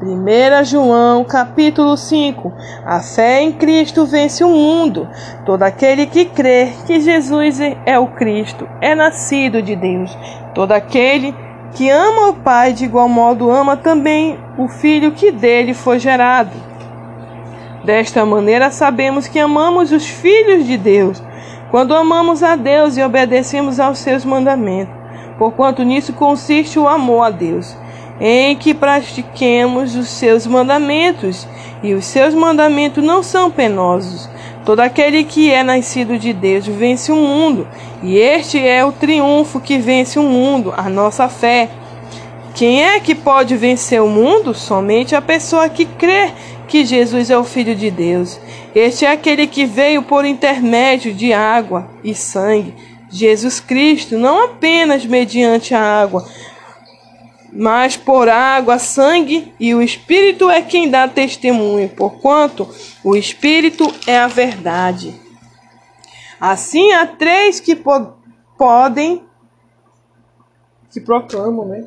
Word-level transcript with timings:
1 0.00 0.64
João 0.64 1.24
capítulo 1.24 1.96
5 1.96 2.52
A 2.86 3.00
fé 3.00 3.42
em 3.42 3.50
Cristo 3.50 4.06
vence 4.06 4.44
o 4.44 4.48
mundo. 4.48 5.08
Todo 5.44 5.64
aquele 5.64 6.06
que 6.06 6.24
crê 6.24 6.72
que 6.86 7.00
Jesus 7.00 7.58
é 7.84 7.98
o 7.98 8.06
Cristo 8.06 8.68
é 8.80 8.94
nascido 8.94 9.60
de 9.60 9.74
Deus. 9.74 10.16
Todo 10.54 10.70
aquele 10.70 11.34
que 11.74 11.90
ama 11.90 12.28
o 12.28 12.34
Pai 12.34 12.72
de 12.72 12.84
igual 12.84 13.08
modo 13.08 13.50
ama 13.50 13.76
também 13.76 14.38
o 14.56 14.68
Filho 14.68 15.10
que 15.10 15.32
dele 15.32 15.74
foi 15.74 15.98
gerado. 15.98 16.52
Desta 17.84 18.24
maneira 18.24 18.70
sabemos 18.70 19.26
que 19.26 19.40
amamos 19.40 19.90
os 19.90 20.06
filhos 20.06 20.64
de 20.64 20.76
Deus, 20.76 21.20
quando 21.72 21.94
amamos 21.94 22.44
a 22.44 22.54
Deus 22.54 22.96
e 22.96 23.02
obedecemos 23.02 23.80
aos 23.80 23.98
seus 23.98 24.24
mandamentos, 24.24 24.94
porquanto 25.38 25.82
nisso 25.82 26.12
consiste 26.12 26.78
o 26.78 26.86
amor 26.86 27.22
a 27.22 27.30
Deus 27.30 27.76
em 28.20 28.56
que 28.56 28.74
pratiquemos 28.74 29.94
os 29.94 30.08
seus 30.08 30.46
mandamentos, 30.46 31.46
e 31.82 31.94
os 31.94 32.04
seus 32.04 32.34
mandamentos 32.34 33.02
não 33.04 33.22
são 33.22 33.50
penosos. 33.50 34.28
Todo 34.64 34.80
aquele 34.80 35.24
que 35.24 35.50
é 35.50 35.62
nascido 35.62 36.18
de 36.18 36.32
Deus 36.32 36.66
vence 36.66 37.10
o 37.12 37.16
mundo, 37.16 37.66
e 38.02 38.18
este 38.18 38.58
é 38.58 38.84
o 38.84 38.92
triunfo 38.92 39.60
que 39.60 39.78
vence 39.78 40.18
o 40.18 40.24
mundo, 40.24 40.74
a 40.76 40.88
nossa 40.90 41.28
fé. 41.28 41.70
Quem 42.54 42.84
é 42.84 42.98
que 42.98 43.14
pode 43.14 43.56
vencer 43.56 44.02
o 44.02 44.08
mundo? 44.08 44.52
Somente 44.52 45.14
a 45.14 45.22
pessoa 45.22 45.68
que 45.68 45.84
crê 45.84 46.32
que 46.66 46.84
Jesus 46.84 47.30
é 47.30 47.38
o 47.38 47.44
Filho 47.44 47.74
de 47.74 47.90
Deus. 47.90 48.38
Este 48.74 49.06
é 49.06 49.12
aquele 49.12 49.46
que 49.46 49.64
veio 49.64 50.02
por 50.02 50.24
intermédio 50.24 51.14
de 51.14 51.32
água 51.32 51.88
e 52.02 52.14
sangue. 52.14 52.74
Jesus 53.10 53.58
Cristo, 53.58 54.18
não 54.18 54.44
apenas 54.44 55.06
mediante 55.06 55.74
a 55.74 55.80
água, 55.80 56.26
mas 57.52 57.96
por 57.96 58.28
água, 58.28 58.78
sangue 58.78 59.54
e 59.58 59.74
o 59.74 59.82
Espírito 59.82 60.50
é 60.50 60.62
quem 60.62 60.90
dá 60.90 61.08
testemunho, 61.08 61.88
porquanto 61.88 62.68
o 63.02 63.16
Espírito 63.16 63.92
é 64.06 64.18
a 64.18 64.26
verdade. 64.26 65.14
Assim 66.40 66.92
há 66.92 67.06
três 67.06 67.58
que 67.60 67.74
po 67.74 68.14
podem, 68.56 69.24
que 70.90 71.00
proclamam, 71.00 71.66
né? 71.66 71.86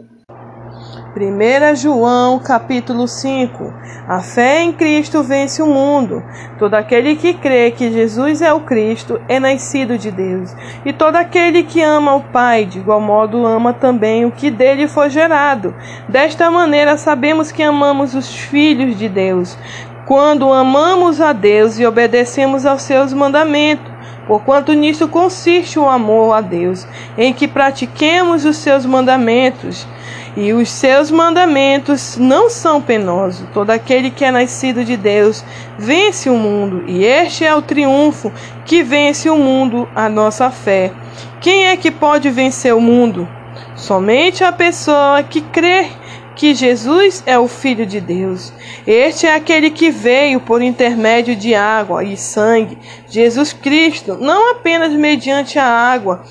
1 1.13 1.75
João 1.75 2.39
capítulo 2.39 3.05
5 3.05 3.73
A 4.07 4.21
fé 4.21 4.61
em 4.61 4.71
Cristo 4.71 5.21
vence 5.21 5.61
o 5.61 5.65
mundo. 5.65 6.23
Todo 6.57 6.75
aquele 6.75 7.17
que 7.17 7.33
crê 7.33 7.69
que 7.69 7.91
Jesus 7.91 8.41
é 8.41 8.53
o 8.53 8.61
Cristo 8.61 9.19
é 9.27 9.37
nascido 9.37 9.97
de 9.97 10.09
Deus. 10.09 10.55
E 10.85 10.93
todo 10.93 11.17
aquele 11.17 11.63
que 11.63 11.81
ama 11.81 12.15
o 12.15 12.21
Pai, 12.21 12.63
de 12.63 12.79
igual 12.79 13.01
modo 13.01 13.45
ama 13.45 13.73
também 13.73 14.23
o 14.23 14.31
que 14.31 14.49
dele 14.49 14.87
foi 14.87 15.09
gerado. 15.09 15.75
Desta 16.07 16.49
maneira 16.49 16.95
sabemos 16.95 17.51
que 17.51 17.61
amamos 17.61 18.15
os 18.15 18.33
filhos 18.33 18.97
de 18.97 19.09
Deus, 19.09 19.57
quando 20.05 20.53
amamos 20.53 21.19
a 21.19 21.33
Deus 21.33 21.77
e 21.77 21.85
obedecemos 21.85 22.65
aos 22.65 22.83
seus 22.83 23.11
mandamentos. 23.11 23.91
Porquanto 24.27 24.71
nisso 24.71 25.09
consiste 25.09 25.77
o 25.77 25.89
amor 25.89 26.33
a 26.33 26.39
Deus, 26.39 26.87
em 27.17 27.33
que 27.33 27.49
pratiquemos 27.49 28.45
os 28.45 28.55
seus 28.55 28.85
mandamentos 28.85 29.85
e 30.35 30.53
os 30.53 30.69
seus 30.69 31.11
mandamentos 31.11 32.17
não 32.17 32.49
são 32.49 32.81
penosos. 32.81 33.47
Todo 33.53 33.69
aquele 33.71 34.09
que 34.11 34.23
é 34.23 34.31
nascido 34.31 34.83
de 34.83 34.95
Deus 34.95 35.43
vence 35.77 36.29
o 36.29 36.35
mundo, 36.35 36.83
e 36.87 37.03
este 37.03 37.45
é 37.45 37.53
o 37.53 37.61
triunfo 37.61 38.31
que 38.65 38.83
vence 38.83 39.29
o 39.29 39.37
mundo, 39.37 39.87
a 39.95 40.07
nossa 40.09 40.49
fé. 40.49 40.91
Quem 41.39 41.65
é 41.65 41.77
que 41.77 41.91
pode 41.91 42.29
vencer 42.29 42.73
o 42.73 42.81
mundo? 42.81 43.27
Somente 43.75 44.43
a 44.43 44.51
pessoa 44.51 45.23
que 45.23 45.41
crê 45.41 45.89
que 46.35 46.55
Jesus 46.55 47.21
é 47.25 47.37
o 47.37 47.47
Filho 47.47 47.85
de 47.85 47.99
Deus. 47.99 48.53
Este 48.87 49.27
é 49.27 49.35
aquele 49.35 49.69
que 49.69 49.91
veio 49.91 50.39
por 50.39 50.61
intermédio 50.61 51.35
de 51.35 51.53
água 51.53 52.03
e 52.03 52.17
sangue, 52.17 52.77
Jesus 53.07 53.53
Cristo, 53.53 54.17
não 54.19 54.51
apenas 54.51 54.93
mediante 54.93 55.59
a 55.59 55.65
água, 55.65 56.23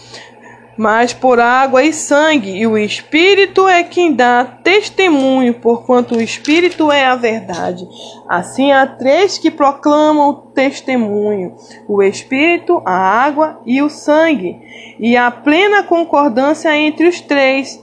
mas 0.81 1.13
por 1.13 1.39
água 1.39 1.83
e 1.83 1.93
sangue, 1.93 2.57
e 2.57 2.67
o 2.67 2.79
Espírito 2.79 3.69
é 3.69 3.83
quem 3.83 4.15
dá 4.15 4.47
testemunho, 4.65 5.53
porquanto 5.53 6.15
o 6.15 6.23
Espírito 6.23 6.91
é 6.91 7.05
a 7.05 7.15
verdade. 7.15 7.87
Assim 8.27 8.73
há 8.73 8.87
três 8.87 9.37
que 9.37 9.51
proclamam 9.51 10.33
testemunho: 10.55 11.55
o 11.87 12.03
Espírito, 12.03 12.81
a 12.87 12.95
água 12.95 13.61
e 13.67 13.83
o 13.83 13.91
sangue, 13.91 14.59
e 14.99 15.19
há 15.19 15.31
plena 15.31 15.83
concordância 15.83 16.75
entre 16.75 17.07
os 17.09 17.21
três. 17.21 17.79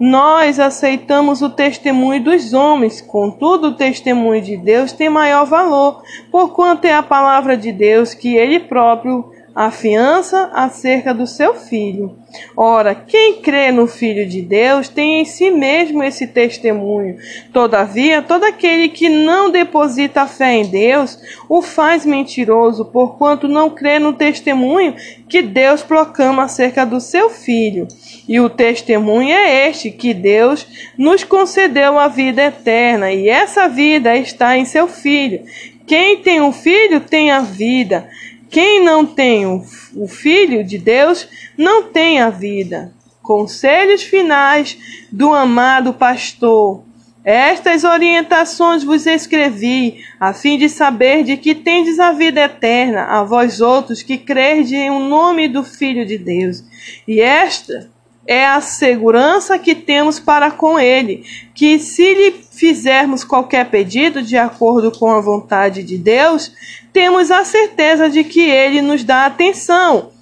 Nós 0.00 0.58
aceitamos 0.58 1.42
o 1.42 1.50
testemunho 1.50 2.24
dos 2.24 2.52
homens, 2.52 3.00
contudo, 3.00 3.68
o 3.68 3.76
testemunho 3.76 4.42
de 4.42 4.56
Deus 4.56 4.90
tem 4.90 5.08
maior 5.08 5.46
valor, 5.46 6.02
porquanto 6.32 6.84
é 6.84 6.94
a 6.94 7.02
palavra 7.02 7.56
de 7.56 7.70
Deus 7.70 8.12
que 8.12 8.34
ele 8.34 8.58
próprio 8.58 9.29
afiança 9.54 10.50
acerca 10.52 11.12
do 11.12 11.26
seu 11.26 11.54
filho. 11.54 12.16
Ora, 12.56 12.94
quem 12.94 13.40
crê 13.40 13.72
no 13.72 13.86
Filho 13.86 14.26
de 14.26 14.40
Deus 14.40 14.88
tem 14.88 15.20
em 15.20 15.24
si 15.24 15.50
mesmo 15.50 16.02
esse 16.02 16.26
testemunho. 16.26 17.16
Todavia, 17.52 18.22
todo 18.22 18.44
aquele 18.44 18.88
que 18.88 19.08
não 19.08 19.50
deposita 19.50 20.26
fé 20.26 20.54
em 20.54 20.66
Deus 20.66 21.18
o 21.48 21.60
faz 21.60 22.06
mentiroso, 22.06 22.84
porquanto 22.84 23.48
não 23.48 23.70
crê 23.70 23.98
no 23.98 24.12
testemunho 24.12 24.94
que 25.28 25.42
Deus 25.42 25.82
proclama 25.82 26.44
acerca 26.44 26.86
do 26.86 27.00
seu 27.00 27.30
Filho. 27.30 27.88
E 28.28 28.38
o 28.38 28.48
testemunho 28.48 29.32
é 29.32 29.68
este: 29.68 29.90
que 29.90 30.14
Deus 30.14 30.66
nos 30.96 31.24
concedeu 31.24 31.98
a 31.98 32.06
vida 32.06 32.42
eterna, 32.42 33.12
e 33.12 33.28
essa 33.28 33.68
vida 33.68 34.16
está 34.16 34.56
em 34.56 34.64
seu 34.64 34.86
Filho. 34.86 35.44
Quem 35.90 36.18
tem 36.18 36.40
um 36.40 36.52
filho 36.52 37.00
tem 37.00 37.32
a 37.32 37.40
vida. 37.40 38.08
Quem 38.50 38.82
não 38.82 39.06
tem 39.06 39.46
o 39.46 40.08
Filho 40.08 40.64
de 40.64 40.76
Deus 40.76 41.28
não 41.56 41.84
tem 41.84 42.20
a 42.20 42.30
vida. 42.30 42.92
Conselhos 43.22 44.02
finais 44.02 44.76
do 45.12 45.32
amado 45.32 45.94
pastor. 45.94 46.82
Estas 47.24 47.84
orientações 47.84 48.82
vos 48.82 49.06
escrevi, 49.06 50.02
a 50.18 50.32
fim 50.32 50.58
de 50.58 50.68
saber 50.68 51.22
de 51.22 51.36
que 51.36 51.54
tendes 51.54 52.00
a 52.00 52.12
vida 52.12 52.40
eterna, 52.40 53.04
a 53.04 53.22
vós 53.22 53.60
outros 53.60 54.02
que 54.02 54.18
crede 54.18 54.74
em 54.74 54.90
o 54.90 54.98
nome 54.98 55.46
do 55.46 55.62
Filho 55.62 56.04
de 56.04 56.18
Deus. 56.18 56.64
E 57.06 57.20
esta 57.20 57.90
é 58.30 58.46
a 58.46 58.60
segurança 58.60 59.58
que 59.58 59.74
temos 59.74 60.20
para 60.20 60.52
com 60.52 60.78
Ele, 60.78 61.24
que 61.52 61.80
se 61.80 62.14
lhe 62.14 62.30
fizermos 62.52 63.24
qualquer 63.24 63.68
pedido 63.68 64.22
de 64.22 64.36
acordo 64.36 64.92
com 64.92 65.10
a 65.10 65.20
vontade 65.20 65.82
de 65.82 65.98
Deus, 65.98 66.52
temos 66.92 67.32
a 67.32 67.44
certeza 67.44 68.08
de 68.08 68.22
que 68.22 68.42
Ele 68.42 68.80
nos 68.82 69.02
dá 69.02 69.26
atenção. 69.26 70.12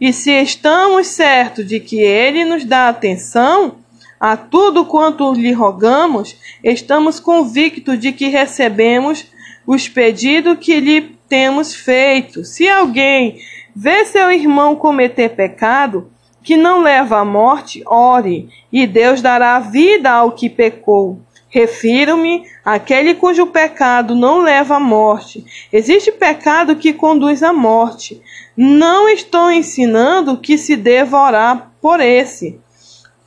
E 0.00 0.14
se 0.14 0.30
estamos 0.30 1.08
certos 1.08 1.66
de 1.66 1.78
que 1.78 2.00
Ele 2.00 2.42
nos 2.42 2.64
dá 2.64 2.88
atenção 2.88 3.76
a 4.18 4.34
tudo 4.34 4.86
quanto 4.86 5.34
lhe 5.34 5.52
rogamos, 5.52 6.38
estamos 6.64 7.20
convictos 7.20 7.98
de 7.98 8.12
que 8.12 8.28
recebemos 8.28 9.26
os 9.66 9.86
pedidos 9.86 10.56
que 10.58 10.80
lhe 10.80 11.02
temos 11.28 11.74
feito. 11.74 12.46
Se 12.46 12.66
alguém 12.66 13.38
vê 13.76 14.06
seu 14.06 14.32
irmão 14.32 14.74
cometer 14.74 15.28
pecado 15.28 16.10
que 16.48 16.56
não 16.56 16.80
leva 16.80 17.18
à 17.18 17.24
morte, 17.26 17.82
ore, 17.84 18.48
e 18.72 18.86
Deus 18.86 19.20
dará 19.20 19.60
vida 19.60 20.10
ao 20.10 20.32
que 20.32 20.48
pecou. 20.48 21.20
Refiro-me 21.50 22.42
àquele 22.64 23.14
cujo 23.14 23.48
pecado 23.48 24.14
não 24.14 24.38
leva 24.40 24.76
à 24.76 24.80
morte. 24.80 25.44
Existe 25.70 26.10
pecado 26.10 26.76
que 26.76 26.94
conduz 26.94 27.42
à 27.42 27.52
morte. 27.52 28.22
Não 28.56 29.10
estou 29.10 29.50
ensinando 29.50 30.38
que 30.38 30.56
se 30.56 30.74
deva 30.74 31.22
orar 31.22 31.70
por 31.82 32.00
esse. 32.00 32.58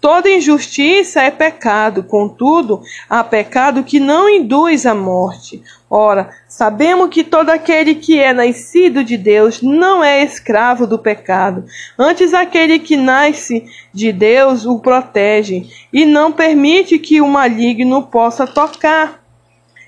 Toda 0.02 0.32
injustiça 0.32 1.22
é 1.22 1.30
pecado, 1.30 2.02
contudo, 2.02 2.82
há 3.08 3.24
pecado 3.24 3.84
que 3.84 4.00
não 4.00 4.28
induz 4.28 4.88
à 4.88 4.96
morte. 4.96 5.62
Ora, 5.88 6.32
sabemos 6.48 7.10
que 7.10 7.24
todo 7.24 7.52
aquele 7.52 7.94
que 7.94 8.18
é 8.18 8.34
nascido 8.34 9.04
de 9.04 9.16
Deus 9.16 9.62
não 9.62 10.04
é 10.04 10.24
escravo 10.24 10.88
do 10.88 10.98
pecado. 10.98 11.66
Antes, 12.00 12.34
aquele 12.34 12.80
que 12.80 12.98
nasce 12.98 13.64
de 13.94 14.12
Deus 14.12 14.66
o 14.66 14.80
protege 14.80 15.68
e 15.94 16.04
não 16.04 16.32
permite 16.32 16.98
que 16.98 17.22
o 17.22 17.28
maligno 17.28 18.02
possa 18.02 18.48
tocar. 18.48 19.21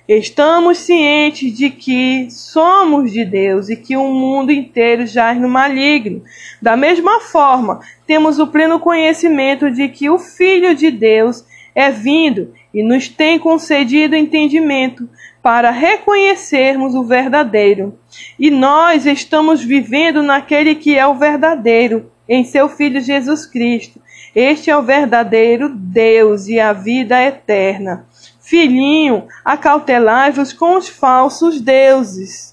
Estamos 0.08 0.80
cientes 0.80 1.58
de 1.58 1.70
que 1.70 2.28
somos 2.30 3.10
de 3.10 3.24
Deus 3.24 3.70
e 3.70 3.78
que 3.78 3.96
o 3.96 4.10
mundo 4.10 4.52
inteiro 4.52 5.08
jaz 5.08 5.40
no 5.40 5.48
maligno. 5.48 6.22
Da 6.62 6.76
mesma 6.76 7.22
forma, 7.22 7.80
temos 8.06 8.38
o 8.38 8.48
pleno 8.48 8.82
conhecimento 8.82 9.72
de 9.72 9.88
que 9.88 10.10
o 10.10 10.20
Filho 10.20 10.76
de 10.76 10.92
Deus 10.92 11.46
é 11.74 11.90
vindo 11.90 12.54
e 12.74 12.84
nos 12.84 13.08
tem 13.08 13.40
concedido 13.40 14.14
entendimento 14.14 15.08
para 15.42 15.72
reconhecermos 15.72 16.96
o 16.96 17.04
verdadeiro. 17.04 17.98
E 18.38 18.52
nós 18.52 19.06
estamos 19.06 19.64
vivendo 19.64 20.22
naquele 20.22 20.76
que 20.76 20.98
é 20.98 21.08
o 21.08 21.16
verdadeiro, 21.16 22.12
em 22.28 22.44
seu 22.44 22.68
Filho 22.68 23.00
Jesus 23.00 23.46
Cristo. 23.46 24.02
Este 24.36 24.70
é 24.70 24.76
o 24.76 24.82
verdadeiro 24.82 25.70
Deus 25.70 26.48
e 26.48 26.60
a 26.60 26.74
vida 26.74 27.22
eterna. 27.22 28.06
Filhinho, 28.44 29.26
acautelai-vos 29.44 30.52
com 30.52 30.76
os 30.76 30.90
falsos 30.90 31.62
deuses. 31.62 32.52